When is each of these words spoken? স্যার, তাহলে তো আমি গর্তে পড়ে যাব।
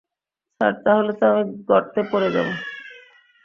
স্যার, 0.61 0.73
তাহলে 0.85 1.11
তো 1.19 1.23
আমি 1.31 1.43
গর্তে 1.69 2.01
পড়ে 2.11 2.29
যাব। 2.35 2.47